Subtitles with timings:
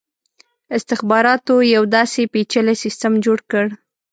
[0.75, 3.65] استخباراتو یو داسي پېچلی سسټم جوړ کړ.